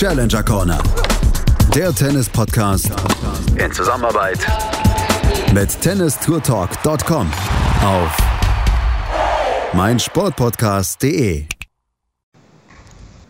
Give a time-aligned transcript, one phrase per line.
[0.00, 0.82] Challenger Corner.
[1.74, 2.90] Der Tennis-Podcast
[3.62, 4.38] in Zusammenarbeit
[5.52, 7.30] mit tennistourtalk.com
[7.84, 8.16] auf
[9.74, 11.44] meinsportpodcast.de.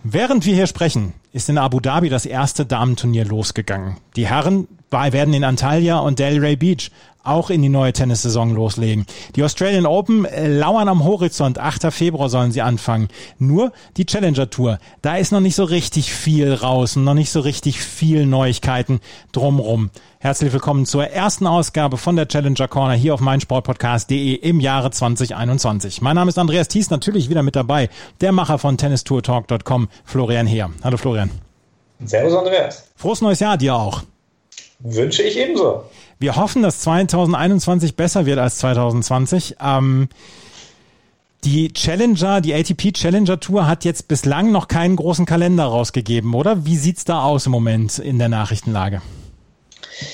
[0.05, 3.97] Während wir hier sprechen, ist in Abu Dhabi das erste Damenturnier losgegangen.
[4.15, 6.91] Die Herren werden in Antalya und Delray Beach
[7.23, 9.07] auch in die neue Tennissaison loslegen.
[9.37, 11.59] Die Australian Open äh, lauern am Horizont.
[11.59, 11.93] 8.
[11.93, 13.09] Februar sollen sie anfangen.
[13.39, 14.79] Nur die Challenger Tour.
[15.03, 19.01] Da ist noch nicht so richtig viel raus und noch nicht so richtig viel Neuigkeiten
[19.33, 19.91] drumrum.
[20.19, 26.03] Herzlich willkommen zur ersten Ausgabe von der Challenger Corner hier auf meinsportpodcast.de im Jahre 2021.
[26.03, 27.89] Mein Name ist Andreas Thies, natürlich wieder mit dabei.
[28.21, 30.71] Der Macher von tennistourtalk.com, Florian Heer.
[30.83, 31.31] Hallo Florian.
[32.05, 32.85] Servus Andreas.
[32.97, 34.03] Frohes neues Jahr dir auch.
[34.81, 35.85] Wünsche ich ebenso.
[36.19, 39.57] Wir hoffen, dass 2021 besser wird als 2020.
[39.63, 40.09] Ähm,
[41.45, 46.67] die Challenger, die ATP Challenger Tour hat jetzt bislang noch keinen großen Kalender rausgegeben, oder?
[46.67, 49.01] Wie sieht's da aus im Moment in der Nachrichtenlage?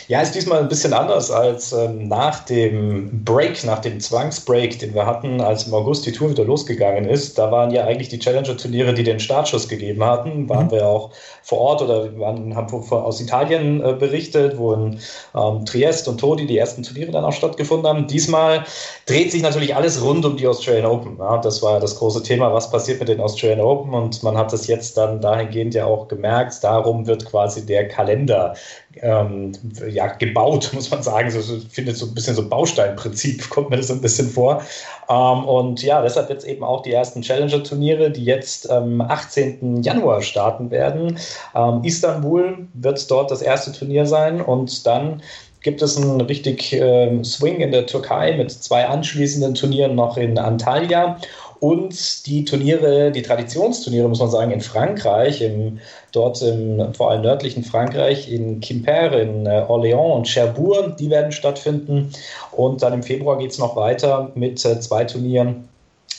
[0.08, 4.94] Ja, ist diesmal ein bisschen anders als ähm, nach dem Break, nach dem Zwangsbreak, den
[4.94, 7.38] wir hatten, als im August die Tour wieder losgegangen ist.
[7.38, 10.48] Da waren ja eigentlich die Challenger-Turniere, die den Startschuss gegeben hatten.
[10.48, 10.70] Waren mhm.
[10.70, 11.10] wir auch
[11.42, 14.98] vor Ort oder waren, haben aus Italien äh, berichtet, wo in
[15.34, 18.06] ähm, Triest und Todi die ersten Turniere dann auch stattgefunden haben.
[18.06, 18.64] Diesmal
[19.06, 21.18] dreht sich natürlich alles rund um die Australian Open.
[21.18, 24.52] Ja, das war das große Thema, was passiert mit den Australian Open und man hat
[24.52, 26.62] das jetzt dann dahingehend ja auch gemerkt.
[26.62, 28.54] Darum wird quasi der Kalender
[29.02, 29.52] ähm,
[29.88, 31.30] ja, gebaut, muss man sagen.
[31.30, 34.62] So, so, findet so ein bisschen so Bausteinprinzip, kommt mir das ein bisschen vor.
[35.08, 39.82] Ähm, und ja, deshalb jetzt eben auch die ersten Challenger-Turniere, die jetzt am ähm, 18.
[39.82, 41.18] Januar starten werden.
[41.54, 45.22] Ähm, Istanbul wird dort das erste Turnier sein und dann
[45.66, 50.38] gibt es einen richtig äh, Swing in der Türkei mit zwei anschließenden Turnieren noch in
[50.38, 51.18] Antalya
[51.60, 55.78] und die Turniere, die Traditionsturniere, muss man sagen, in Frankreich, im,
[56.12, 61.32] dort im vor allem nördlichen Frankreich, in Quimper, in äh, Orléans und Cherbourg, die werden
[61.32, 62.10] stattfinden.
[62.52, 65.68] Und dann im Februar geht es noch weiter mit äh, zwei Turnieren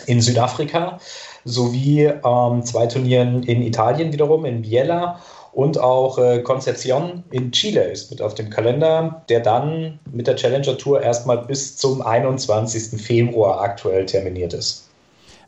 [0.05, 0.99] in Südafrika
[1.43, 5.19] sowie ähm, zwei Turnieren in Italien wiederum, in Biella
[5.53, 10.35] und auch äh, Concepcion in Chile ist mit auf dem Kalender, der dann mit der
[10.35, 13.01] Challenger Tour erstmal bis zum 21.
[13.01, 14.86] Februar aktuell terminiert ist.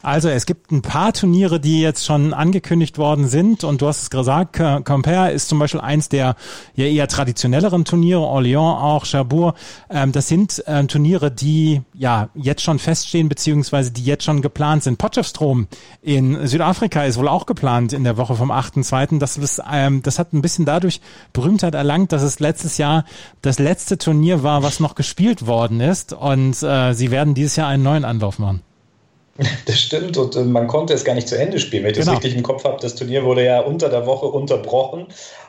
[0.01, 4.03] Also es gibt ein paar Turniere, die jetzt schon angekündigt worden sind und du hast
[4.03, 6.35] es gesagt, Compare ist zum Beispiel eins der
[6.75, 9.55] ja eher traditionelleren Turniere, Orléans auch, Cherbourg.
[9.89, 14.83] Ähm, das sind ähm, Turniere, die ja jetzt schon feststehen beziehungsweise die jetzt schon geplant
[14.83, 14.97] sind.
[14.97, 15.67] Potchefstroom
[16.01, 19.19] in Südafrika ist wohl auch geplant in der Woche vom 8.2.
[19.19, 21.01] Das, ist, ähm, das hat ein bisschen dadurch
[21.33, 23.03] Berühmtheit erlangt, dass es letztes Jahr
[23.41, 27.67] das letzte Turnier war, was noch gespielt worden ist und äh, sie werden dieses Jahr
[27.67, 28.61] einen neuen Anlauf machen.
[29.65, 31.83] Das stimmt und äh, man konnte es gar nicht zu Ende spielen.
[31.83, 32.13] Wenn ich genau.
[32.13, 35.07] das richtig im Kopf habe, das Turnier wurde ja unter der Woche unterbrochen.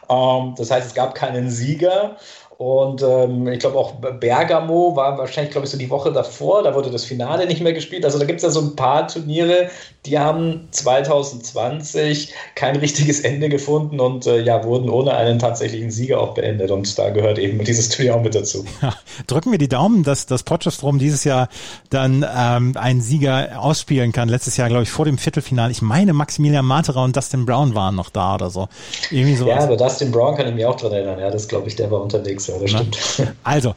[0.09, 2.17] Ähm, das heißt, es gab keinen Sieger
[2.61, 6.63] und ähm, ich glaube auch Bergamo war wahrscheinlich, glaube ich, so die Woche davor.
[6.63, 8.05] Da wurde das Finale nicht mehr gespielt.
[8.05, 9.71] Also da gibt es ja so ein paar Turniere,
[10.05, 16.21] die haben 2020 kein richtiges Ende gefunden und äh, ja, wurden ohne einen tatsächlichen Sieger
[16.21, 16.71] auch beendet.
[16.71, 18.63] Und da gehört eben dieses Turnier auch mit dazu.
[18.83, 18.93] Ja,
[19.27, 21.49] drücken wir die Daumen, dass das Potchefstroom dieses Jahr
[21.89, 24.29] dann ähm, einen Sieger ausspielen kann.
[24.29, 25.73] Letztes Jahr, glaube ich, vor dem Viertelfinale.
[25.73, 28.69] Ich meine, Maximilian Materer und Dustin Brown waren noch da oder so.
[29.11, 29.57] Irgendwie sowas.
[29.57, 31.19] Ja, aber Dustin Brown kann ich mir auch dran erinnern.
[31.19, 32.99] Ja, das glaube ich, der war unterwegs ja, das stimmt.
[33.45, 33.75] Also,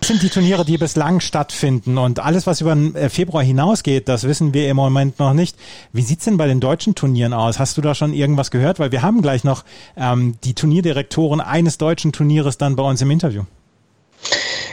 [0.00, 4.08] das sind die Turniere, die bislang stattfinden und alles, was über den äh, Februar hinausgeht,
[4.08, 5.56] das wissen wir im Moment noch nicht.
[5.92, 7.58] Wie sieht's denn bei den deutschen Turnieren aus?
[7.58, 8.78] Hast du da schon irgendwas gehört?
[8.78, 9.64] Weil wir haben gleich noch
[9.96, 13.42] ähm, die Turnierdirektoren eines deutschen Turnieres dann bei uns im Interview.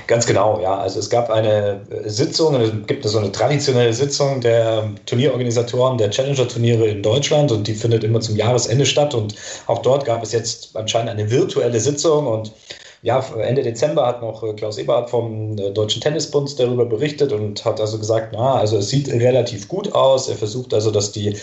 [0.07, 0.77] Ganz genau, ja.
[0.77, 6.87] Also es gab eine Sitzung, es gibt so eine traditionelle Sitzung der Turnierorganisatoren der Challenger-Turniere
[6.87, 9.13] in Deutschland und die findet immer zum Jahresende statt.
[9.13, 9.35] Und
[9.67, 12.53] auch dort gab es jetzt anscheinend eine virtuelle Sitzung und
[13.03, 17.63] ja, Ende Dezember hat noch äh, Klaus Eberhardt vom äh, Deutschen Tennisbund darüber berichtet und
[17.63, 20.27] hat also gesagt, na, also es sieht relativ gut aus.
[20.29, 21.37] Er versucht also, dass die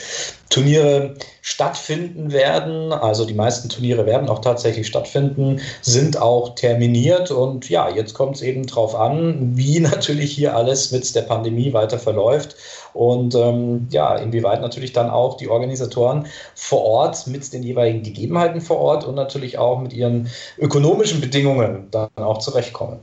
[0.50, 2.92] Turniere stattfinden werden.
[2.92, 7.30] Also die meisten Turniere werden auch tatsächlich stattfinden, sind auch terminiert.
[7.30, 11.72] Und ja, jetzt kommt es eben darauf an, wie natürlich hier alles mit der Pandemie
[11.72, 12.56] weiter verläuft.
[12.94, 18.60] Und ähm, ja, inwieweit natürlich dann auch die Organisatoren vor Ort mit den jeweiligen Gegebenheiten
[18.60, 23.00] vor Ort und natürlich auch mit ihren ökonomischen Bedingungen dann auch zurechtkommen.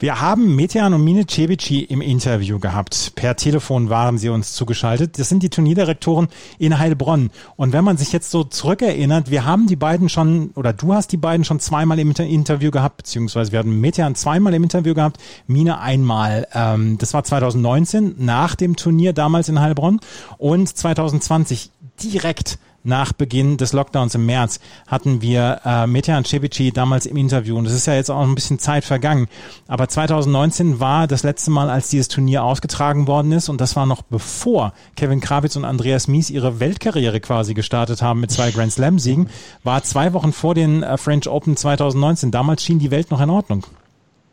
[0.00, 3.16] Wir haben Metean und Mine Cebici im Interview gehabt.
[3.16, 5.18] Per Telefon waren sie uns zugeschaltet.
[5.18, 7.30] Das sind die Turnierdirektoren in Heilbronn.
[7.56, 11.10] Und wenn man sich jetzt so zurückerinnert, wir haben die beiden schon, oder du hast
[11.10, 15.18] die beiden schon zweimal im Interview gehabt, beziehungsweise wir hatten Metean zweimal im Interview gehabt,
[15.48, 16.46] Mine einmal.
[16.54, 19.98] Ähm, das war 2019, nach dem Turnier damals in Heilbronn.
[20.36, 27.06] Und 2020 direkt nach Beginn des Lockdowns im März hatten wir äh, Metehan Cebici damals
[27.06, 29.28] im Interview und es ist ja jetzt auch ein bisschen Zeit vergangen.
[29.66, 33.86] Aber 2019 war das letzte Mal, als dieses Turnier ausgetragen worden ist und das war
[33.86, 38.72] noch bevor Kevin Krawitz und Andreas Mies ihre Weltkarriere quasi gestartet haben mit zwei Grand
[38.72, 39.28] Slam Siegen,
[39.64, 42.30] war zwei Wochen vor den äh, French Open 2019.
[42.30, 43.64] Damals schien die Welt noch in Ordnung.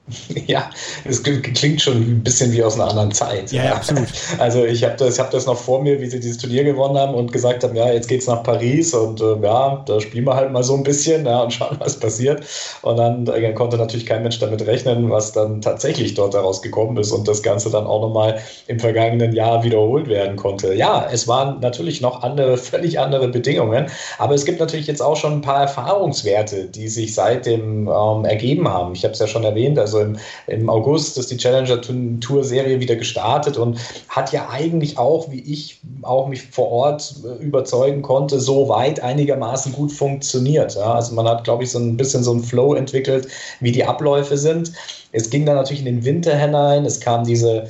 [0.47, 0.69] Ja,
[1.05, 3.51] es klingt schon ein bisschen wie aus einer anderen Zeit.
[3.51, 4.07] Ja, ja absolut.
[4.39, 7.13] Also ich habe das, hab das noch vor mir, wie sie dieses Turnier gewonnen haben
[7.15, 10.51] und gesagt haben, ja, jetzt geht's nach Paris und äh, ja, da spielen wir halt
[10.51, 12.43] mal so ein bisschen ja, und schauen, was passiert.
[12.81, 16.97] Und dann äh, konnte natürlich kein Mensch damit rechnen, was dann tatsächlich dort daraus gekommen
[16.97, 20.73] ist und das Ganze dann auch nochmal im vergangenen Jahr wiederholt werden konnte.
[20.73, 23.87] Ja, es waren natürlich noch andere, völlig andere Bedingungen,
[24.17, 28.67] aber es gibt natürlich jetzt auch schon ein paar Erfahrungswerte, die sich seitdem ähm, ergeben
[28.67, 28.93] haben.
[28.93, 31.81] Ich habe es ja schon erwähnt, also also im, im August ist die Challenger
[32.19, 37.15] Tour Serie wieder gestartet und hat ja eigentlich auch, wie ich auch mich vor Ort
[37.23, 40.75] äh, überzeugen konnte, so weit einigermaßen gut funktioniert.
[40.75, 43.27] Ja, also man hat, glaube ich, so ein bisschen so einen Flow entwickelt,
[43.59, 44.71] wie die Abläufe sind.
[45.15, 46.85] Es ging dann natürlich in den Winter hinein.
[46.85, 47.67] Es kam diese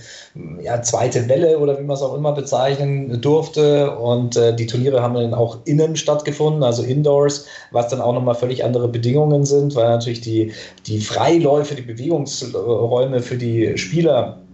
[0.61, 3.95] ja, zweite Welle oder wie man es auch immer bezeichnen durfte.
[3.97, 8.35] Und äh, die Turniere haben dann auch innen stattgefunden, also indoors, was dann auch nochmal
[8.35, 10.53] völlig andere Bedingungen sind, weil natürlich die,
[10.87, 14.44] die Freiläufe, die Bewegungsräume für die Spieler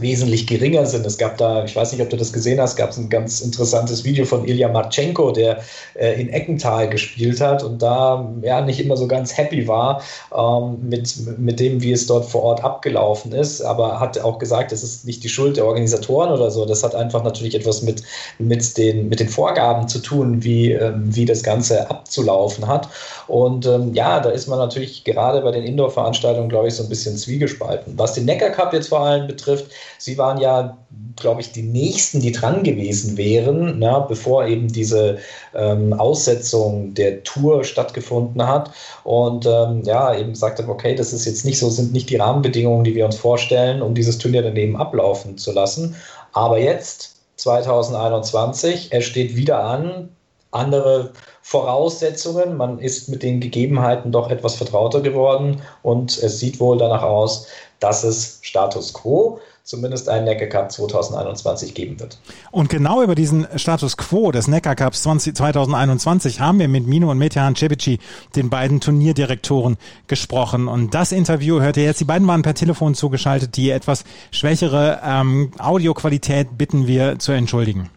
[0.00, 1.06] wesentlich geringer sind.
[1.06, 3.40] Es gab da, ich weiß nicht, ob du das gesehen hast, gab es ein ganz
[3.40, 5.60] interessantes Video von Ilya Marchenko, der
[5.94, 10.02] äh, in Eckental gespielt hat und da ja nicht immer so ganz happy war
[10.36, 14.72] ähm, mit, mit dem, wie es dort vor Ort abgelaufen ist, aber hat auch gesagt,
[14.72, 16.64] es ist nicht die Schuld der Organisatoren oder so.
[16.64, 18.02] Das hat einfach natürlich etwas mit,
[18.38, 22.88] mit, den, mit den Vorgaben zu tun, wie, ähm, wie das Ganze abzulaufen hat.
[23.26, 26.88] Und ähm, ja, da ist man natürlich gerade bei den Indoor-Veranstaltungen, glaube ich, so ein
[26.88, 27.94] bisschen zwiegespalten.
[27.96, 29.66] Was den Neckar Cup jetzt vor allem betrifft,
[29.98, 30.78] Sie waren ja,
[31.16, 35.18] glaube ich, die Nächsten, die dran gewesen wären, na, bevor eben diese
[35.54, 38.70] ähm, Aussetzung der Tour stattgefunden hat.
[39.04, 42.16] Und ähm, ja, eben gesagt haben, okay, das ist jetzt nicht so, sind nicht die
[42.16, 45.96] Rahmenbedingungen, die wir uns vorstellen, um dieses Turnier daneben ablaufen zu lassen.
[46.32, 50.10] Aber jetzt, 2021, er steht wieder an,
[50.50, 51.12] andere
[51.42, 52.56] Voraussetzungen.
[52.56, 57.46] Man ist mit den Gegebenheiten doch etwas vertrauter geworden und es sieht wohl danach aus,
[57.78, 62.18] dass es Status quo zumindest einen Neckar Cup 2021 geben wird.
[62.52, 67.18] Und genau über diesen Status quo des Neckar Cups 2021 haben wir mit Mino und
[67.18, 67.98] Metehan Cebici,
[68.36, 69.76] den beiden Turnierdirektoren,
[70.06, 70.68] gesprochen.
[70.68, 72.00] Und das Interview hört ihr jetzt.
[72.00, 73.56] Die beiden waren per Telefon zugeschaltet.
[73.56, 77.90] Die etwas schwächere ähm, Audioqualität bitten wir zu entschuldigen.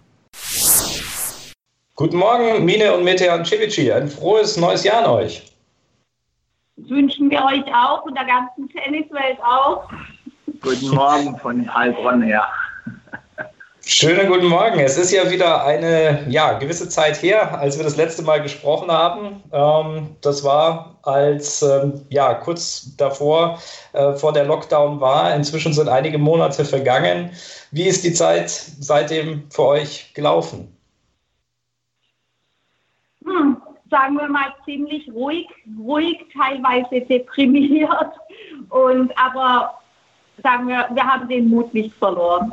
[1.96, 3.92] Guten Morgen, Mine und Metehan Cebici.
[3.92, 5.46] Ein frohes neues Jahr an euch.
[6.78, 9.88] Wünschen wir euch auch und der ganzen Tenniswelt auch.
[10.62, 12.48] Guten Morgen von Heilbronn her.
[13.86, 14.80] Schönen guten Morgen.
[14.80, 18.92] Es ist ja wieder eine ja, gewisse Zeit her, als wir das letzte Mal gesprochen
[18.92, 19.44] haben.
[19.52, 23.60] Ähm, das war als ähm, ja, kurz davor
[23.94, 25.34] äh, vor der Lockdown war.
[25.34, 27.32] Inzwischen sind einige Monate vergangen.
[27.72, 30.76] Wie ist die Zeit seitdem für euch gelaufen?
[33.26, 33.58] Hm,
[33.90, 35.48] sagen wir mal ziemlich ruhig,
[35.80, 38.12] ruhig, teilweise deprimiert
[38.70, 39.79] und aber
[40.42, 42.52] sagen wir, wir haben den Mut nicht verloren.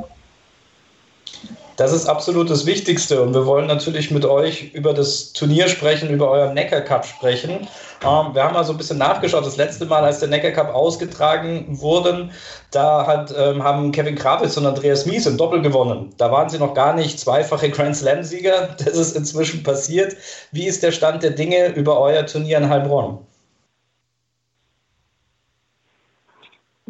[1.77, 6.09] Das ist absolut das Wichtigste und wir wollen natürlich mit euch über das Turnier sprechen,
[6.09, 7.69] über euren Neckar Cup sprechen.
[8.03, 9.45] Ähm, wir haben mal so ein bisschen nachgeschaut.
[9.45, 12.31] Das letzte Mal, als der Neckar Cup ausgetragen wurde,
[12.71, 16.15] da hat, ähm, haben Kevin Kravitz und Andreas Mies im Doppel gewonnen.
[16.17, 18.77] Da waren sie noch gar nicht zweifache Grand Slam-Sieger.
[18.79, 20.17] Das ist inzwischen passiert.
[20.53, 23.19] Wie ist der Stand der Dinge über euer Turnier in Heilbronn?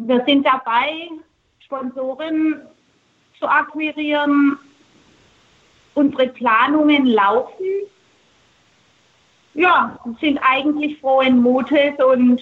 [0.07, 1.09] Wir sind dabei,
[1.59, 2.61] Sponsoren
[3.37, 4.57] zu akquirieren.
[5.95, 7.65] Unsere Planungen laufen.
[9.53, 12.41] Ja, sind eigentlich frohen Mutes und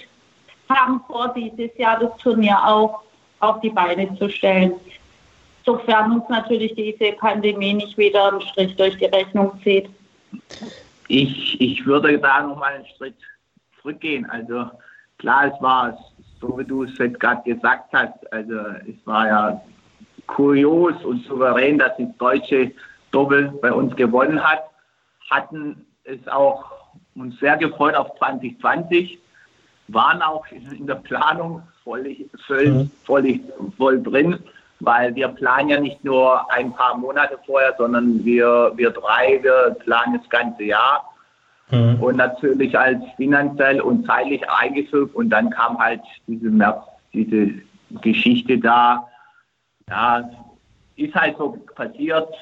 [0.70, 3.02] haben vor, dieses Jahr das Turnier auch
[3.40, 4.74] auf die Beine zu stellen.
[5.66, 9.90] Sofern uns natürlich diese Pandemie nicht wieder einen Strich durch die Rechnung zieht.
[11.08, 13.16] Ich, ich würde da nochmal einen Schritt
[13.82, 14.30] zurückgehen.
[14.30, 14.70] Also
[15.18, 15.98] klar, es war
[16.48, 18.54] so wie du es jetzt gerade gesagt hast, also
[18.88, 19.62] es war ja
[20.28, 22.72] kurios und souverän, dass die deutsche
[23.12, 24.64] Doppel bei uns gewonnen hat,
[25.30, 26.72] hatten es auch
[27.16, 29.20] uns sehr gefreut auf 2020,
[29.88, 32.16] waren auch in der Planung voll,
[32.48, 32.92] voll, mhm.
[33.04, 33.40] voll,
[33.78, 34.40] voll drin,
[34.80, 39.76] weil wir planen ja nicht nur ein paar Monate vorher, sondern wir, wir drei, wir
[39.80, 41.15] planen das ganze Jahr
[41.72, 42.02] mhm.
[42.02, 45.16] und natürlich als finanziell und zeitlich eingefügt.
[45.16, 46.52] Und dann kam halt diese
[47.14, 47.54] diese
[48.02, 49.08] Geschichte da.
[49.90, 50.30] Ja,
[50.96, 52.34] ist halt so passiert,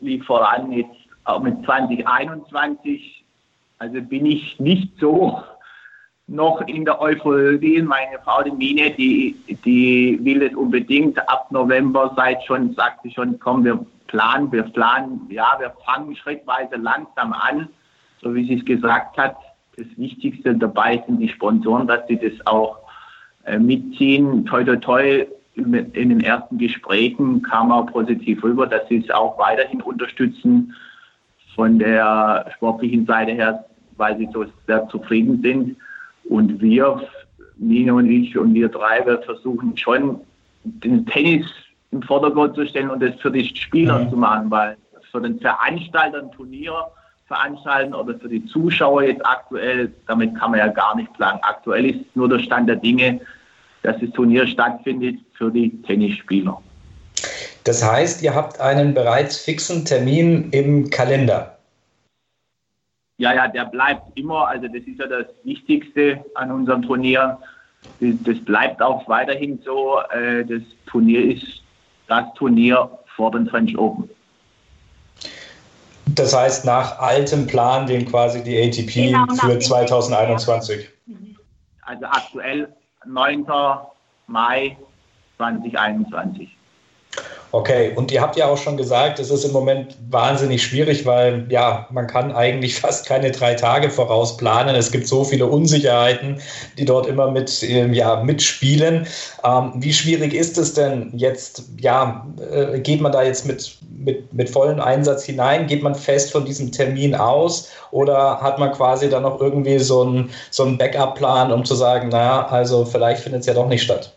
[0.00, 0.72] lief voran.
[0.72, 3.24] Jetzt auch mit 2021,
[3.78, 5.42] also bin ich nicht so
[6.26, 7.82] noch in der Euphorie.
[7.82, 11.18] Meine Frau, die Mine, die, die will es unbedingt.
[11.28, 16.14] Ab November seit schon, sagt sie schon, komm, wir planen, wir planen, ja, wir fangen
[16.16, 17.68] schrittweise langsam an,
[18.22, 19.36] so wie sie es gesagt hat.
[19.76, 22.78] Das Wichtigste dabei sind die Sponsoren, dass sie das auch
[23.44, 24.44] äh, mitziehen.
[24.46, 29.38] Toi, toi, toi, in den ersten Gesprächen kam auch positiv rüber, dass sie es auch
[29.38, 30.74] weiterhin unterstützen
[31.54, 33.64] von der sportlichen Seite her,
[33.96, 35.76] weil sie so sehr zufrieden sind.
[36.24, 37.02] Und wir,
[37.56, 40.20] Nino und ich und wir drei, wir versuchen schon,
[40.64, 41.46] den Tennis
[41.90, 44.10] im Vordergrund zu stellen und das für die Spieler mhm.
[44.10, 44.76] zu machen, weil
[45.10, 46.72] für den Veranstalter ein Turnier
[47.32, 51.38] veranstalten oder für die Zuschauer jetzt aktuell, damit kann man ja gar nicht planen.
[51.42, 53.20] Aktuell ist nur der Stand der Dinge,
[53.82, 56.60] dass das Turnier stattfindet für die Tennisspieler.
[57.64, 61.56] Das heißt, ihr habt einen bereits fixen Termin im Kalender.
[63.18, 64.48] Ja, ja, der bleibt immer.
[64.48, 67.38] Also das ist ja das Wichtigste an unserem Turnier.
[68.00, 70.00] Das bleibt auch weiterhin so.
[70.10, 71.62] Äh, das Turnier ist
[72.08, 74.10] das Turnier vor den French Open.
[76.06, 80.88] Das heißt, nach altem Plan, den quasi die ATP genau, für 2021.
[81.82, 82.74] Also aktuell
[83.06, 83.46] 9.
[84.26, 84.76] Mai
[85.36, 86.56] 2021.
[87.54, 91.44] Okay, und ihr habt ja auch schon gesagt, es ist im Moment wahnsinnig schwierig, weil
[91.50, 94.74] ja, man kann eigentlich fast keine drei Tage voraus planen.
[94.74, 96.40] Es gibt so viele Unsicherheiten,
[96.78, 99.06] die dort immer mit, ähm, ja, mitspielen.
[99.44, 104.32] Ähm, wie schwierig ist es denn jetzt, ja, äh, geht man da jetzt mit, mit,
[104.32, 105.66] mit vollem Einsatz hinein?
[105.66, 110.00] Geht man fest von diesem Termin aus oder hat man quasi dann noch irgendwie so
[110.00, 113.82] einen, so einen Backup-Plan, um zu sagen, naja, also vielleicht findet es ja doch nicht
[113.82, 114.14] statt?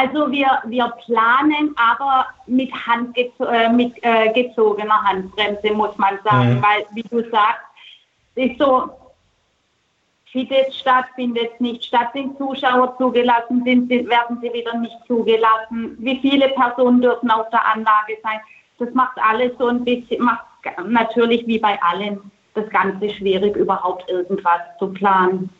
[0.00, 6.54] Also wir, wir planen aber mit, handgezo äh, mit äh, gezogener Handbremse, muss man sagen,
[6.54, 6.62] mhm.
[6.62, 7.66] weil, wie du sagst,
[8.34, 8.88] ist so,
[10.32, 16.18] findet statt, findet nicht statt, sind Zuschauer zugelassen, sind, werden sie wieder nicht zugelassen, wie
[16.20, 18.40] viele Personen dürfen auf der Anlage sein.
[18.78, 20.46] Das macht alles so ein bisschen, macht
[20.86, 25.50] natürlich wie bei allen das Ganze schwierig, überhaupt irgendwas zu planen.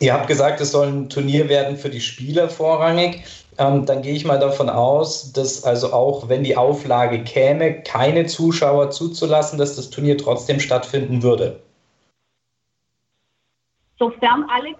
[0.00, 3.24] Ihr habt gesagt, es soll ein Turnier werden für die Spieler vorrangig.
[3.58, 8.26] Ähm, dann gehe ich mal davon aus, dass also auch wenn die Auflage käme, keine
[8.26, 11.60] Zuschauer zuzulassen, dass das Turnier trotzdem stattfinden würde.
[13.96, 14.74] Sofern alle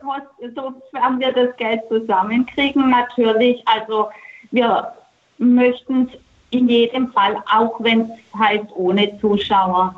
[0.54, 3.62] sofern wir das Geld zusammenkriegen, natürlich.
[3.66, 4.08] Also
[4.50, 4.92] wir
[5.38, 6.18] möchten es
[6.50, 9.94] in jedem Fall, auch wenn es heißt ohne Zuschauer.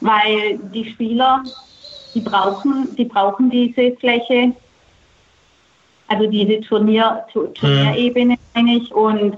[0.00, 1.44] Weil die Spieler
[2.18, 4.52] die brauchen, die brauchen diese Fläche,
[6.08, 8.38] also diese Turnier, Turnierebene, mhm.
[8.54, 8.92] meine ich.
[8.92, 9.36] Und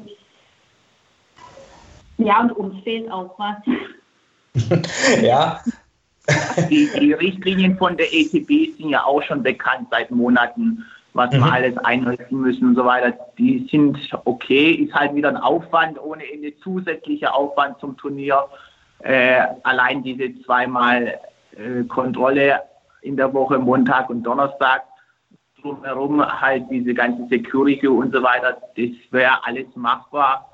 [2.18, 3.56] ja, und uns fehlt auch was.
[5.22, 5.60] ja.
[6.70, 11.38] Die, die, Richtlinien von der ETB sind ja auch schon bekannt seit Monaten, was mhm.
[11.38, 13.16] wir alles einrichten müssen und so weiter.
[13.36, 18.44] Die sind okay, ist halt wieder ein Aufwand ohne Ende, zusätzlicher Aufwand zum Turnier.
[19.00, 21.18] Äh, allein diese zweimal
[21.56, 22.60] äh, Kontrolle
[23.02, 24.82] in der Woche, Montag und Donnerstag.
[25.60, 30.48] Drumherum halt diese ganze Security und so weiter, das wäre alles machbar.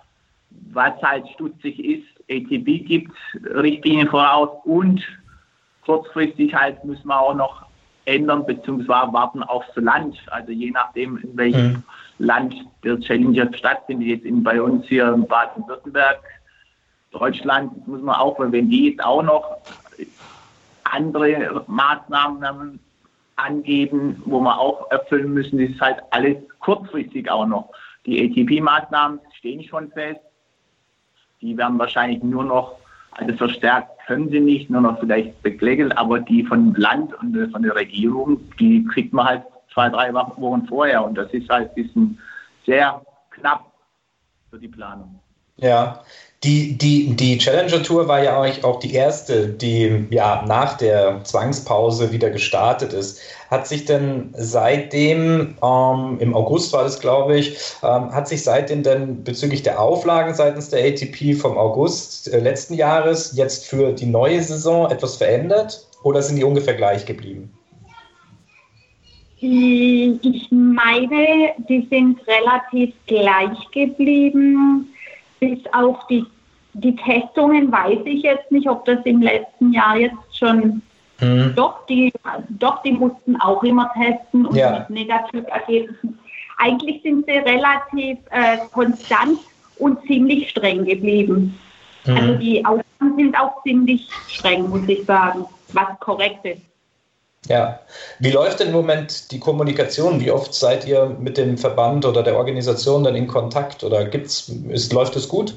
[0.72, 3.12] Was halt stutzig ist, ATB gibt
[3.44, 5.00] Richtlinien voraus und
[5.84, 7.66] kurzfristig halt müssen wir auch noch
[8.06, 8.88] ändern bzw.
[8.88, 10.16] warten aufs Land.
[10.30, 11.82] Also je nachdem, in welchem mhm.
[12.18, 16.20] Land der Challenger stattfindet, jetzt in, bei uns hier in Baden-Württemberg,
[17.12, 19.58] Deutschland, muss man auch, weil wenn die jetzt auch noch
[20.92, 22.80] andere Maßnahmen
[23.36, 25.58] angeben, wo wir auch erfüllen müssen.
[25.58, 27.70] Das ist halt alles kurzfristig auch noch.
[28.06, 30.20] Die ATP-Maßnahmen stehen schon fest.
[31.40, 32.76] Die werden wahrscheinlich nur noch,
[33.12, 37.62] also verstärkt können sie nicht, nur noch vielleicht beklägelt, aber die von Land und von
[37.62, 41.04] der Regierung, die kriegt man halt zwei, drei Wochen vorher.
[41.04, 42.18] Und das ist halt ein bisschen
[42.64, 43.72] sehr knapp
[44.48, 45.20] für die Planung.
[45.56, 46.02] Ja,
[46.44, 52.12] die, die, die Challenger Tour war ja auch die erste, die ja nach der Zwangspause
[52.12, 53.20] wieder gestartet ist.
[53.50, 58.82] Hat sich denn seitdem, ähm, im August war das, glaube ich, ähm, hat sich seitdem
[58.82, 64.06] denn bezüglich der Auflagen seitens der ATP vom August äh, letzten Jahres jetzt für die
[64.06, 67.50] neue Saison etwas verändert oder sind die ungefähr gleich geblieben?
[69.38, 74.88] Ich meine, die sind relativ gleich geblieben
[75.40, 76.24] bis auf die,
[76.74, 80.82] die Testungen weiß ich jetzt nicht, ob das im letzten Jahr jetzt schon
[81.18, 81.54] hm.
[81.56, 82.12] doch, die,
[82.50, 84.80] doch, die mussten auch immer testen und ja.
[84.80, 86.18] mit Negativergebnissen.
[86.58, 89.38] Eigentlich sind sie relativ äh, konstant
[89.78, 91.58] und ziemlich streng geblieben.
[92.06, 92.16] Mhm.
[92.16, 96.62] Also die Aussagen sind auch ziemlich streng, muss ich sagen, was korrekt ist.
[97.48, 97.80] Ja.
[98.18, 100.20] Wie läuft denn im Moment die Kommunikation?
[100.20, 104.48] Wie oft seid ihr mit dem Verband oder der Organisation dann in Kontakt oder gibt's,
[104.48, 105.54] ist, läuft es gut?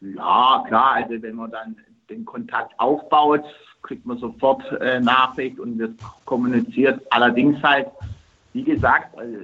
[0.00, 0.92] Ja, klar.
[0.94, 1.76] Also wenn man dann
[2.10, 3.42] den Kontakt aufbaut,
[3.82, 7.00] kriegt man sofort äh, Nachricht und wird kommuniziert.
[7.10, 7.88] Allerdings halt,
[8.52, 9.38] wie gesagt, also,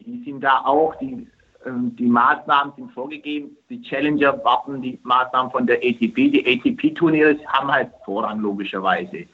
[0.00, 1.26] die sind da auch, die,
[1.64, 3.56] äh, die Maßnahmen sind vorgegeben.
[3.70, 6.30] Die Challenger warten die Maßnahmen von der ATP.
[6.30, 9.26] Die ATP-Turniere haben halt Vorrang logischerweise.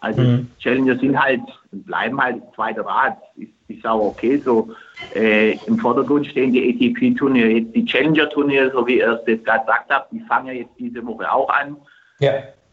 [0.00, 0.50] Also mhm.
[0.58, 3.18] Challenger sind halt, bleiben halt zweiter Rad.
[3.36, 4.70] Ist, ist auch okay so.
[5.14, 7.60] Äh, Im Vordergrund stehen die ATP-Turniere.
[7.60, 11.06] Die Challenger-Turniere, so wie ihr es jetzt gerade gesagt habt, die fangen ja jetzt diese
[11.06, 11.76] Woche auch an.
[12.18, 12.32] Ja.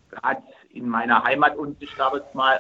[0.09, 0.41] Gerade
[0.73, 2.59] in meiner Heimat und ich glaube jetzt mal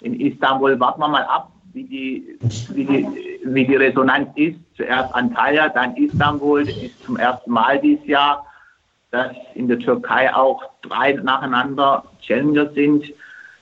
[0.00, 2.38] in Istanbul, warten wir mal ab, wie die,
[2.74, 3.06] wie die,
[3.44, 4.58] wie die Resonanz ist.
[4.76, 6.64] Zuerst Antalya, dann Istanbul.
[6.64, 8.46] Das ist zum ersten Mal dieses Jahr,
[9.10, 13.12] dass in der Türkei auch drei nacheinander Challenger sind.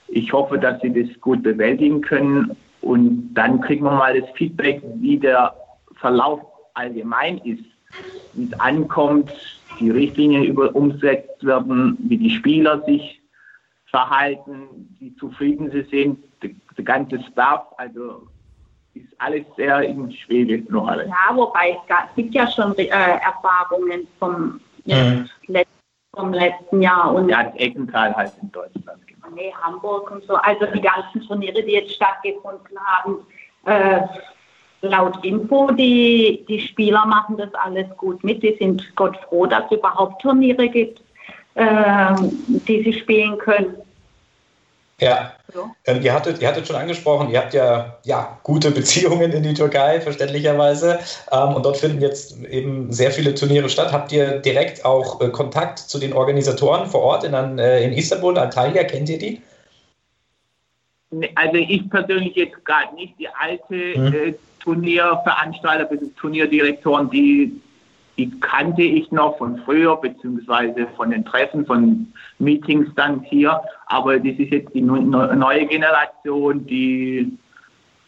[0.09, 4.83] Ich hoffe, dass sie das gut bewältigen können und dann kriegen wir mal das Feedback,
[4.97, 5.55] wie der
[5.97, 6.41] Verlauf
[6.75, 7.65] allgemein ist,
[8.35, 9.31] wie es ankommt,
[9.81, 13.21] die Richtlinien über umgesetzt werden, wie die Spieler sich
[13.87, 18.29] verhalten, wie zufrieden sie sind, der, ganze Staff, also
[18.95, 21.09] ist alles sehr in Schwebe noch alles.
[21.09, 25.29] Ja, wobei es gibt ja schon äh, Erfahrungen vom, mhm.
[25.47, 25.73] letzten,
[26.15, 27.15] vom letzten Jahr.
[27.15, 29.08] Und ja, das Eckental halt in Deutschland.
[29.35, 30.35] Nee, Hamburg und so.
[30.35, 33.27] Also die ganzen Turniere, die jetzt stattgefunden haben,
[33.65, 34.01] äh,
[34.81, 38.43] laut Info, die, die Spieler machen das alles gut mit.
[38.43, 41.03] Die sind Gott froh, dass es überhaupt Turniere gibt,
[41.55, 43.77] äh, die sie spielen können.
[45.01, 45.71] Ja, so.
[45.87, 49.55] ähm, ihr, hattet, ihr hattet schon angesprochen, ihr habt ja, ja gute Beziehungen in die
[49.55, 50.99] Türkei, verständlicherweise.
[51.31, 53.93] Ähm, und dort finden jetzt eben sehr viele Turniere statt.
[53.93, 58.37] Habt ihr direkt auch äh, Kontakt zu den Organisatoren vor Ort in, äh, in Istanbul,
[58.39, 58.85] Antalya?
[58.85, 59.41] Kennt ihr die?
[61.37, 63.15] Also ich persönlich jetzt gerade nicht.
[63.19, 64.13] Die alte hm.
[64.13, 67.53] äh, Turnierveranstalter, Turnierdirektoren, die,
[68.19, 73.61] die kannte ich noch von früher, beziehungsweise von den Treffen, von Meetings dann hier.
[73.87, 77.39] Aber das ist jetzt die neue Generation, die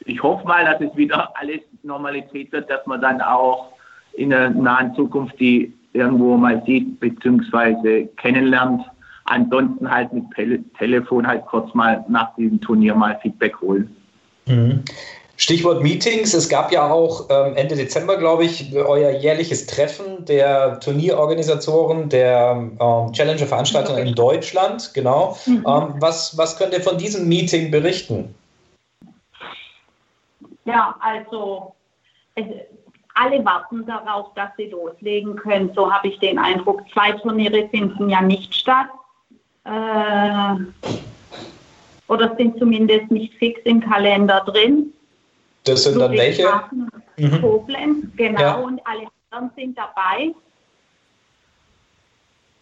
[0.06, 3.72] ich hoffe mal, dass es wieder alles Normalität wird, dass man dann auch
[4.14, 8.82] in der nahen Zukunft die irgendwo mal sieht, beziehungsweise kennenlernt.
[9.24, 10.24] Ansonsten halt mit
[10.78, 13.94] Telefon halt kurz mal nach diesem Turnier mal Feedback holen.
[14.46, 14.82] Mhm.
[15.40, 16.34] Stichwort Meetings.
[16.34, 22.68] Es gab ja auch ähm, Ende Dezember, glaube ich, euer jährliches Treffen der Turnierorganisatoren, der
[22.78, 24.92] ähm, Challenger-Veranstalter in Deutschland.
[24.92, 25.38] Genau.
[25.46, 25.64] Mhm.
[25.66, 28.34] Ähm, was, was könnt ihr von diesem Meeting berichten?
[30.66, 31.72] Ja, also
[32.34, 32.44] es,
[33.14, 35.72] alle warten darauf, dass sie loslegen können.
[35.74, 36.82] So habe ich den Eindruck.
[36.92, 38.88] Zwei Turniere finden ja nicht statt.
[39.64, 40.56] Äh,
[42.08, 44.92] oder sind zumindest nicht fix im Kalender drin.
[45.64, 46.48] Das sind dann welche?
[47.16, 47.40] Mhm.
[47.40, 48.54] Koblenz, genau, ja.
[48.54, 50.34] und alle anderen sind dabei.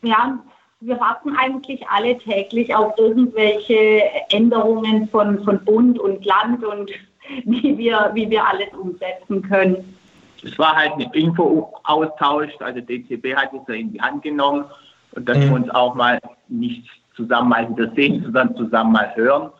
[0.03, 0.39] Ja,
[0.81, 6.91] wir warten eigentlich alle täglich auf irgendwelche Änderungen von, von Bund und Land und
[7.45, 9.97] wie wir, wie wir alles umsetzen können.
[10.45, 14.65] Es war halt ein Info-Austausch, also DCB hat es ja in die Hand genommen
[15.13, 15.43] und dass mhm.
[15.43, 19.51] wir uns auch mal nicht zusammen mal wieder sehen, sondern zusammen mal hören.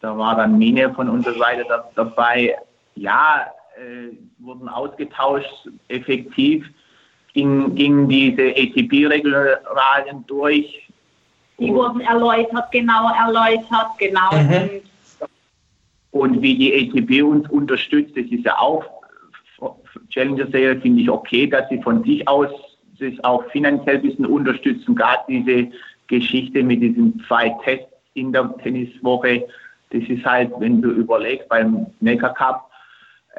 [0.00, 1.64] Da war dann Mine von unserer Seite
[1.94, 2.56] dabei,
[2.94, 6.66] ja, äh, wurden ausgetauscht, effektiv
[7.32, 10.88] ging, gingen diese ATP-Regularien durch.
[11.58, 14.32] Die wurden erläutert, genau erläutert, genau.
[14.32, 14.80] Mhm.
[16.10, 18.84] Und wie die ATP uns unterstützt, das ist ja auch
[20.08, 22.50] Challenger Serie, finde ich okay, dass sie von sich aus
[22.98, 24.94] sich auch finanziell ein bisschen unterstützen.
[24.94, 25.68] Gerade diese
[26.06, 29.46] Geschichte mit diesen zwei Tests in der Tenniswoche,
[29.90, 32.69] das ist halt, wenn du überlegst, beim Neckar Cup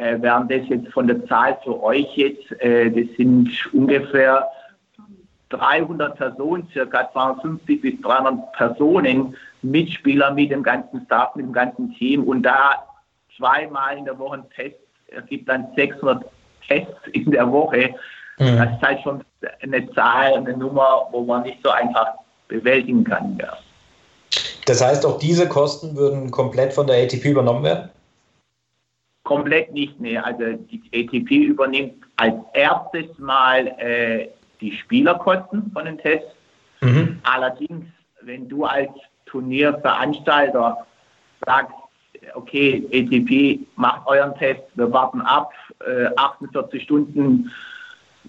[0.01, 4.47] äh, wären das jetzt von der Zahl für euch jetzt, äh, das sind ungefähr
[5.49, 11.93] 300 Personen, circa 250 bis 300 Personen, Mitspieler mit dem ganzen Staff, mit dem ganzen
[11.93, 12.83] Team und da
[13.37, 16.25] zweimal in der Woche ein Test, es gibt dann 600
[16.67, 17.93] Tests in der Woche.
[18.39, 18.57] Mhm.
[18.57, 19.23] Das ist halt schon
[19.61, 22.13] eine Zahl, eine Nummer, wo man nicht so einfach
[22.47, 23.37] bewältigen kann.
[23.39, 23.53] Ja.
[24.65, 27.89] Das heißt, auch diese Kosten würden komplett von der ATP übernommen werden?
[29.31, 30.17] Komplett nicht, nee.
[30.17, 34.27] Also die ATP übernimmt als erstes mal äh,
[34.59, 36.35] die Spielerkosten von den Tests.
[36.81, 37.19] Mhm.
[37.23, 37.85] Allerdings,
[38.23, 38.89] wenn du als
[39.27, 40.85] Turnierveranstalter
[41.45, 41.73] sagst,
[42.33, 47.49] okay, ATP macht euren Test, wir warten ab, äh, 48 Stunden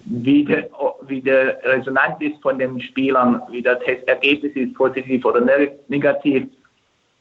[0.05, 0.65] wie die,
[1.01, 5.41] wie die Resonanz ist von den Spielern, wie das Testergebnis ist, positiv oder
[5.89, 6.47] negativ,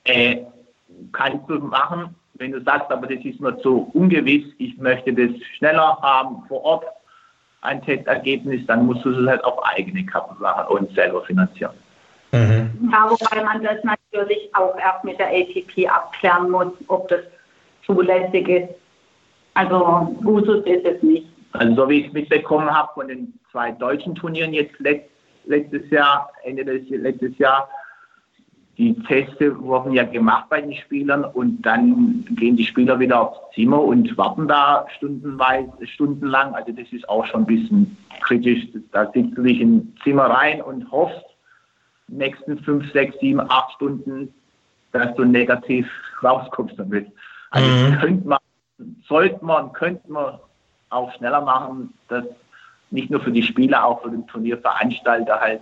[0.05, 0.39] äh,
[1.11, 2.15] kannst du machen.
[2.35, 6.65] Wenn du sagst, aber das ist mir zu ungewiss, ich möchte das schneller haben vor
[6.65, 6.85] Ort,
[7.61, 11.75] ein Testergebnis, dann musst du es halt auf eigene Kappe machen und selber finanzieren.
[12.33, 12.91] Mhm.
[12.91, 17.21] Ja, wobei man das natürlich auch erst mit der ATP abklären muss, ob das
[17.85, 18.75] zulässig ist.
[19.55, 21.27] Also Usus ist es nicht.
[21.53, 24.75] Also so wie ich es mitbekommen habe von den zwei deutschen Turnieren jetzt
[25.45, 27.69] letztes Jahr, Ende des letztes Jahr,
[28.79, 33.55] die Teste wurden ja gemacht bei den Spielern und dann gehen die Spieler wieder aufs
[33.55, 36.55] Zimmer und warten da stundenweise, stundenlang.
[36.55, 38.67] Also das ist auch schon ein bisschen kritisch.
[38.93, 41.23] Da sitzt du dich im Zimmer rein und hoffst,
[42.09, 44.33] nächsten fünf, sechs, sieben, acht Stunden,
[44.93, 45.87] dass du negativ
[46.23, 47.09] rauskommst damit.
[47.51, 47.99] Also mhm.
[47.99, 48.39] könnte man,
[49.07, 50.39] sollte man, könnte man
[50.89, 52.25] auch schneller machen, dass
[52.91, 55.61] nicht nur für die Spieler, auch für den Turnierveranstalter halt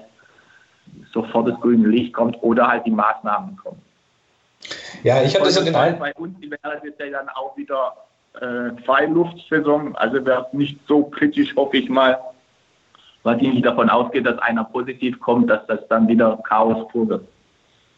[1.12, 3.80] sofort das grüne Licht kommt oder halt die Maßnahmen kommen.
[5.02, 6.00] Ja, ich hatte so den Eindruck.
[6.00, 7.94] Bei uns wäre es ja dann auch wieder
[8.34, 12.18] äh, Freiluftsaison, also wäre es nicht so kritisch, hoffe ich mal,
[13.22, 17.08] weil ich nicht davon ausgehe, dass einer positiv kommt, dass das dann wieder Chaos pur
[17.08, 17.24] wird.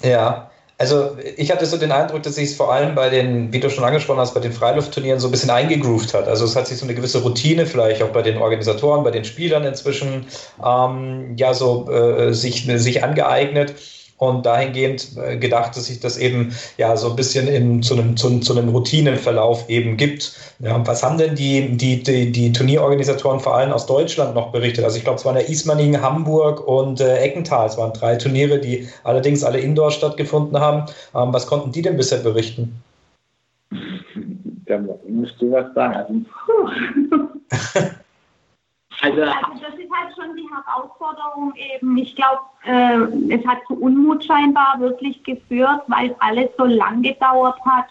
[0.02, 0.50] Ja,
[0.82, 3.70] also ich hatte so den Eindruck, dass sich es vor allem bei den, wie du
[3.70, 6.26] schon angesprochen hast, bei den Freiluftturnieren so ein bisschen eingegroovt hat.
[6.26, 9.24] Also es hat sich so eine gewisse Routine vielleicht auch bei den Organisatoren, bei den
[9.24, 10.26] Spielern inzwischen
[10.60, 13.74] ähm, ja so äh, sich, sich angeeignet
[14.18, 18.16] und dahingehend äh, gedacht, dass sich das eben ja so ein bisschen in, zu, einem,
[18.16, 20.36] zu, zu einem Routinenverlauf eben gibt.
[20.60, 24.84] Ja, was haben denn die, die, die, die, Turnierorganisatoren vor allem aus Deutschland noch berichtet?
[24.84, 27.66] Also ich glaube, es waren ja Ismaning, Hamburg und äh, Eckenthal.
[27.66, 30.86] Es waren drei Turniere, die allerdings alle indoor stattgefunden haben.
[31.14, 32.82] Ähm, was konnten die denn bisher berichten?
[35.08, 36.26] Musst du was sagen.
[39.02, 41.96] Also, das ist halt schon die Herausforderung eben.
[41.98, 47.58] Ich glaube, äh, es hat zu Unmut scheinbar wirklich geführt, weil alles so lang gedauert
[47.64, 47.86] hat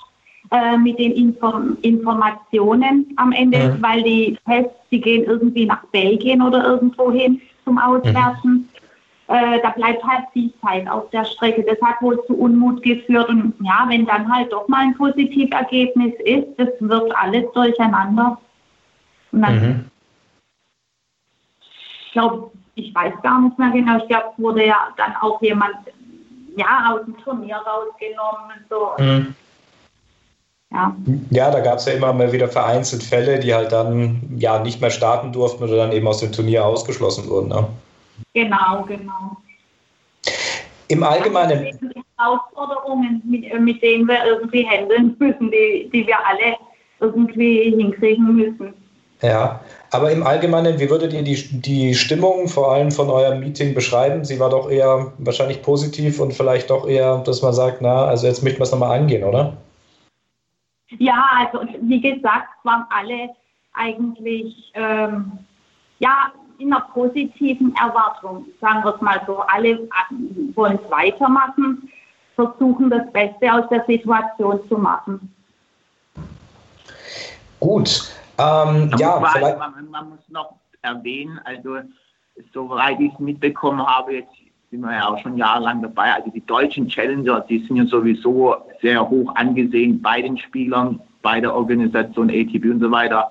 [0.52, 3.82] äh, mit den Inform Informationen am Ende, mhm.
[3.82, 8.50] weil die Tests, die gehen irgendwie nach Belgien oder irgendwo hin zum Auswerten.
[8.50, 8.70] Mhm.
[9.28, 11.64] Äh, da bleibt halt viel Zeit auf der Strecke.
[11.64, 13.28] Das hat wohl zu Unmut geführt.
[13.28, 18.38] Und ja, wenn dann halt doch mal ein Positivergebnis ist, das wird alles durcheinander.
[19.34, 19.91] Und dann mhm
[22.12, 25.42] ich glaube, ich weiß gar nicht mehr genau, ich glaube, es wurde ja dann auch
[25.42, 25.76] jemand
[26.58, 29.02] ja, aus dem Turnier rausgenommen und so.
[29.02, 29.36] Mhm.
[30.74, 30.96] Ja.
[31.30, 34.82] ja, da gab es ja immer mal wieder vereinzelt Fälle, die halt dann ja nicht
[34.82, 37.48] mehr starten durften oder dann eben aus dem Turnier ausgeschlossen wurden.
[37.48, 37.68] Ne?
[38.34, 39.38] Genau, genau.
[40.90, 41.66] Im Allgemeinen.
[41.72, 46.58] Das sind die Herausforderungen, mit, mit denen wir irgendwie handeln müssen, die, die wir alle
[47.00, 48.74] irgendwie hinkriegen müssen.
[49.22, 49.62] Ja,
[49.92, 54.24] aber im Allgemeinen, wie würdet ihr die, die Stimmung vor allem von eurem Meeting beschreiben?
[54.24, 58.26] Sie war doch eher wahrscheinlich positiv und vielleicht doch eher, dass man sagt, na, also
[58.26, 59.58] jetzt möchten wir es nochmal angehen, oder?
[60.98, 63.30] Ja, also wie gesagt, waren alle
[63.74, 65.32] eigentlich ähm,
[66.00, 69.40] ja, in einer positiven Erwartung, sagen wir es mal so.
[69.40, 69.88] Alle äh,
[70.56, 71.90] wollen es weitermachen,
[72.36, 75.34] versuchen das Beste aus der Situation zu machen.
[77.60, 79.58] Gut, ähm, ja, vielleicht...
[79.58, 81.78] man, man, muss noch erwähnen, also
[82.54, 84.34] soweit ich es mitbekommen habe, jetzt
[84.70, 88.56] sind wir ja auch schon jahrelang dabei, also die deutschen Challenger, die sind ja sowieso
[88.82, 93.30] sehr hoch angesehen bei den Spielern, bei der Organisation ATP und so weiter,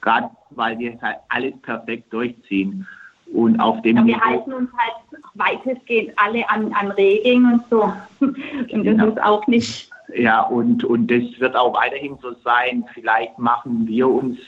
[0.00, 2.86] gerade weil die halt alles perfekt durchziehen.
[3.32, 7.92] Und auf dem ja, wir halten uns halt weitestgehend alle an, an Regeln und so.
[8.20, 8.36] Und
[8.70, 9.08] das genau.
[9.08, 12.84] ist auch nicht ja, und, und das wird auch weiterhin so sein.
[12.94, 14.38] Vielleicht machen wir uns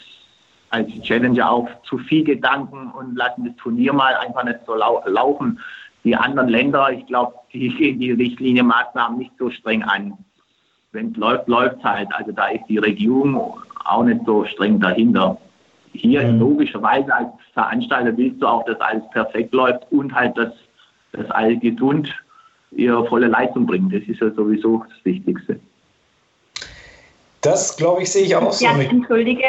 [0.71, 5.03] als Challenger auch zu viel Gedanken und lassen das Turnier mal einfach nicht so lau
[5.07, 5.59] laufen.
[6.05, 10.16] Die anderen Länder, ich glaube, die gehen die Richtlinienmaßnahmen nicht so streng an.
[10.92, 12.09] Wenn es läuft, läuft es halt.
[12.14, 15.38] Also da ist die Regierung auch nicht so streng dahinter.
[15.92, 16.38] Hier mhm.
[16.38, 20.53] logischerweise als Veranstalter willst du auch, dass alles perfekt läuft und halt, dass,
[21.12, 22.14] dass alle gesund
[22.72, 23.90] ihre volle Leistung bringen.
[23.90, 25.59] Das ist ja sowieso das Wichtigste.
[27.40, 28.64] Das, glaube ich, sehe ich auch so.
[28.64, 29.44] Ja, entschuldige,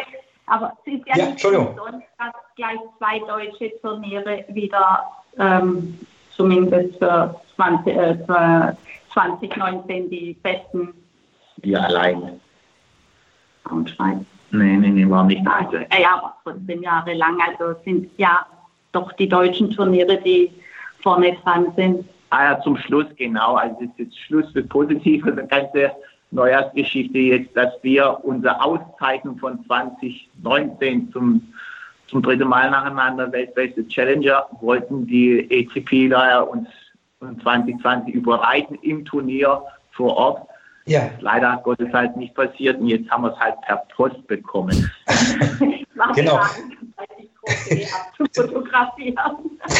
[0.45, 1.77] aber es ist ja, ja nicht sonst,
[2.17, 5.03] dass gleich zwei deutsche Turniere wieder
[5.38, 5.97] ähm,
[6.36, 8.77] zumindest für, 20, äh, für
[9.13, 10.93] 2019 die besten.
[11.58, 12.39] Wir allein.
[13.63, 14.17] Braunschweig.
[14.51, 15.45] Nee, nee, nee, war nicht.
[15.45, 17.38] Also, ja, aber 14 Jahre lang.
[17.41, 18.45] Also sind ja
[18.91, 20.51] doch die deutschen Turniere, die
[21.01, 22.05] vorne dran sind.
[22.29, 23.55] Ah ja, zum Schluss, genau.
[23.55, 25.91] Also es ist jetzt Schluss das Positive, die ganze
[26.31, 31.53] Neujahrsgeschichte jetzt, dass wir unsere Auszeichnung von 2019 zum
[32.09, 36.67] zum dritten Mal nacheinander weltbeste Challenger, wollten die ATP da uns
[37.19, 39.61] 2020 überreiten im Turnier
[39.91, 40.47] vor Ort.
[40.85, 41.11] Ja.
[41.19, 44.89] Leider hat Gottes halt nicht passiert und jetzt haben wir es halt per Post bekommen.
[46.15, 46.39] genau.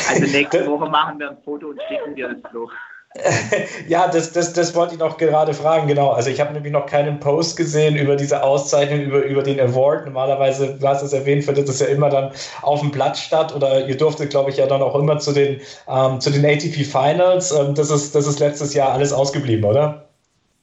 [0.10, 2.69] Also nächste Woche machen wir ein Foto und schicken dir das so.
[3.88, 6.12] ja, das, das, das wollte ich noch gerade fragen, genau.
[6.12, 10.05] Also ich habe nämlich noch keinen Post gesehen über diese Auszeichnung, über, über den Award.
[10.05, 13.88] Normalerweise, du hast es erwähnt, findet das ja immer dann auf dem Platz statt oder
[13.88, 17.51] ihr durftet, glaube ich, ja dann auch immer zu den, ähm, zu den ATP Finals.
[17.51, 20.08] Ähm, das, ist, das ist letztes Jahr alles ausgeblieben, oder?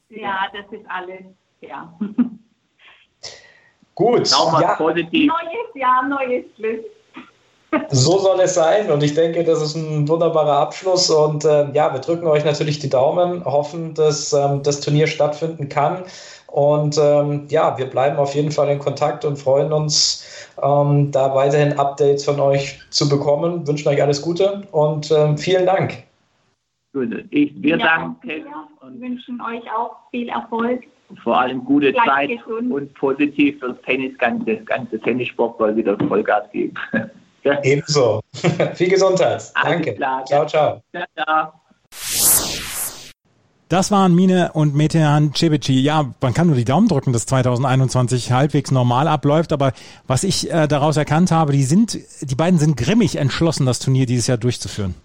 [0.09, 1.23] Ja, das ist alles,
[1.59, 1.93] ja.
[3.93, 4.29] Gut.
[4.29, 4.75] Ja.
[4.75, 5.27] Positiv.
[5.27, 6.85] Neues Jahr, neues Glück.
[7.89, 11.91] So soll es sein und ich denke, das ist ein wunderbarer Abschluss und äh, ja,
[11.93, 16.03] wir drücken euch natürlich die Daumen, hoffen, dass ähm, das Turnier stattfinden kann
[16.47, 21.35] und ähm, ja, wir bleiben auf jeden Fall in Kontakt und freuen uns, ähm, da
[21.35, 23.67] weiterhin Updates von euch zu bekommen.
[23.67, 26.03] Wünschen euch alles Gute und ähm, vielen Dank.
[27.29, 28.45] Ich, wir ja, danken
[28.79, 30.83] und wünschen euch auch viel Erfolg.
[31.23, 32.71] Vor allem gute Gleich Zeit gesund.
[32.71, 36.73] und positiv fürs Tennis, ganze, ganze Tennissport soll wieder Vollgas geben.
[37.63, 38.21] Ebenso.
[38.73, 39.51] Viel Gesundheit.
[39.63, 39.93] Danke.
[39.95, 40.81] Klar, ciao, ciao.
[41.15, 41.53] ciao.
[43.69, 45.81] Das waren Mine und Metehan Cebici.
[45.81, 49.51] Ja, man kann nur die Daumen drücken, dass 2021 halbwegs normal abläuft.
[49.51, 49.73] Aber
[50.07, 54.05] was ich äh, daraus erkannt habe, die sind, die beiden sind grimmig entschlossen, das Turnier
[54.05, 54.95] dieses Jahr durchzuführen.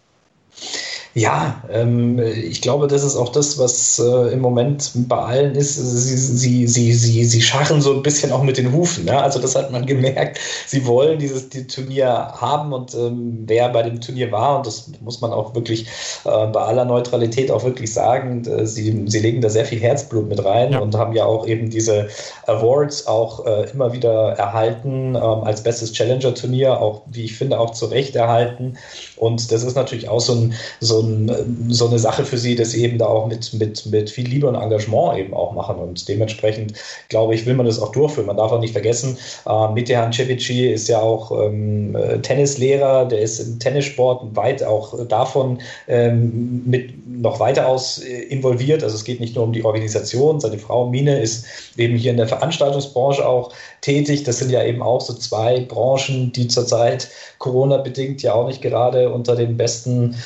[1.14, 5.74] Ja, ähm, ich glaube, das ist auch das, was äh, im Moment bei allen ist.
[5.74, 9.04] Sie, sie, sie, sie, sie scharren so ein bisschen auch mit den Hufen.
[9.04, 9.22] Ne?
[9.22, 10.38] Also das hat man gemerkt.
[10.66, 14.90] Sie wollen dieses die Turnier haben und ähm, wer bei dem Turnier war, und das
[15.00, 15.86] muss man auch wirklich
[16.24, 20.28] äh, bei aller Neutralität auch wirklich sagen, äh, sie, sie legen da sehr viel Herzblut
[20.28, 20.78] mit rein ja.
[20.78, 22.08] und haben ja auch eben diese
[22.46, 27.70] Awards auch äh, immer wieder erhalten ähm, als bestes Challenger-Turnier, auch wie ich finde, auch
[27.70, 28.78] zu Recht erhalten.
[29.16, 32.70] Und das ist natürlich auch so, ein, so, ein, so eine Sache für sie, dass
[32.72, 35.76] sie eben da auch mit, mit, mit viel Liebe und Engagement eben auch machen.
[35.76, 36.74] Und dementsprechend,
[37.08, 38.26] glaube ich, will man das auch durchführen.
[38.26, 43.40] Man darf auch nicht vergessen, äh, Metehan Cevici ist ja auch ähm, Tennislehrer, der ist
[43.40, 48.82] im Tennissport weit auch davon ähm, mit noch weiter aus äh, involviert.
[48.82, 50.40] Also es geht nicht nur um die Organisation.
[50.40, 54.24] Seine Frau Mine ist eben hier in der Veranstaltungsbranche auch tätig.
[54.24, 59.12] Das sind ja eben auch so zwei Branchen, die zurzeit Corona-bedingt ja auch nicht gerade
[59.12, 60.16] unter den besten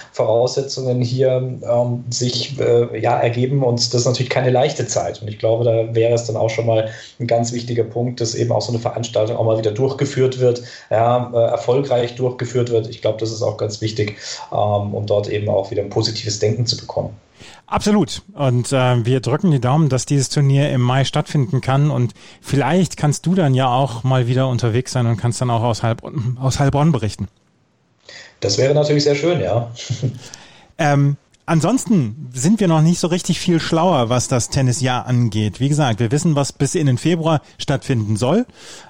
[0.66, 3.62] Voraussetzungen hier ähm, sich äh, ja, ergeben.
[3.62, 5.22] Und das ist natürlich keine leichte Zeit.
[5.22, 8.34] Und ich glaube, da wäre es dann auch schon mal ein ganz wichtiger Punkt, dass
[8.34, 12.88] eben auch so eine Veranstaltung auch mal wieder durchgeführt wird, ja, äh, erfolgreich durchgeführt wird.
[12.88, 14.16] Ich glaube, das ist auch ganz wichtig,
[14.52, 17.10] ähm, um dort eben auch wieder ein positives Denken zu bekommen.
[17.66, 18.22] Absolut.
[18.32, 21.90] Und äh, wir drücken die Daumen, dass dieses Turnier im Mai stattfinden kann.
[21.90, 25.62] Und vielleicht kannst du dann ja auch mal wieder unterwegs sein und kannst dann auch
[25.62, 27.28] aus, Heilbronn, aus Heilbronn berichten.
[28.40, 29.70] Das wäre natürlich sehr schön, ja.
[30.78, 31.16] ähm,
[31.48, 35.60] Ansonsten sind wir noch nicht so richtig viel schlauer, was das Tennisjahr angeht.
[35.60, 38.46] Wie gesagt, wir wissen, was bis in den Februar stattfinden soll.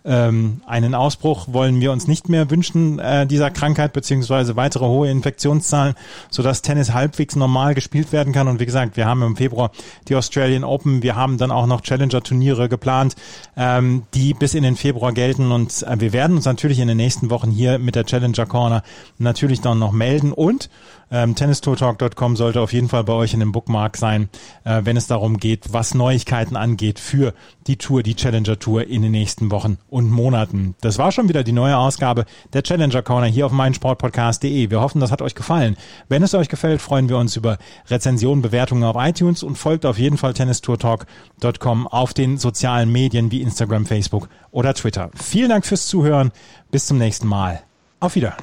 [0.06, 5.10] Ähm, einen Ausbruch wollen wir uns nicht mehr wünschen äh, dieser Krankheit beziehungsweise weitere hohe
[5.10, 5.96] Infektionszahlen,
[6.30, 8.48] sodass Tennis halbwegs normal gespielt werden kann.
[8.48, 9.70] Und wie gesagt, wir haben im Februar
[10.08, 13.16] die Australian Open, wir haben dann auch noch Challenger-Turniere geplant,
[13.58, 15.52] ähm, die bis in den Februar gelten.
[15.52, 18.82] Und äh, wir werden uns natürlich in den nächsten Wochen hier mit der Challenger Corner
[19.18, 20.70] natürlich dann noch melden und
[21.10, 24.28] ähm, tennistourtalk.com sollte auf jeden Fall bei euch in dem Bookmark sein,
[24.64, 27.32] äh, wenn es darum geht, was Neuigkeiten angeht für
[27.66, 30.74] die Tour, die Challenger Tour in den nächsten Wochen und Monaten.
[30.80, 34.70] Das war schon wieder die neue Ausgabe der Challenger Corner hier auf meinsportpodcast.de.
[34.70, 35.76] Wir hoffen, das hat euch gefallen.
[36.08, 39.98] Wenn es euch gefällt, freuen wir uns über Rezensionen, Bewertungen auf iTunes und folgt auf
[39.98, 45.10] jeden Fall tennistourtalk.com auf den sozialen Medien wie Instagram, Facebook oder Twitter.
[45.14, 46.32] Vielen Dank fürs Zuhören.
[46.70, 47.62] Bis zum nächsten Mal.
[48.00, 48.42] Auf Wiedersehen.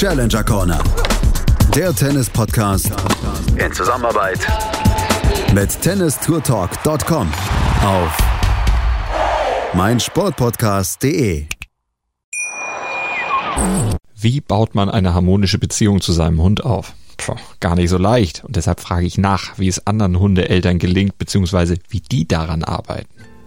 [0.00, 0.82] Challenger Corner.
[1.76, 2.90] Der Tennis-Podcast
[3.62, 4.38] in Zusammenarbeit
[5.52, 7.28] mit tennistourtalk.com
[7.84, 8.18] auf
[9.74, 11.44] meinsportpodcast.de.
[14.16, 16.94] Wie baut man eine harmonische Beziehung zu seinem Hund auf?
[17.18, 18.42] Puh, gar nicht so leicht.
[18.42, 23.10] Und deshalb frage ich nach, wie es anderen Hundeeltern gelingt, beziehungsweise wie die daran arbeiten.